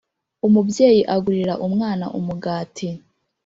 umubyeyi 0.47 1.01
agurira 1.15 1.53
umwana 1.67 2.05
umugati 2.19 2.87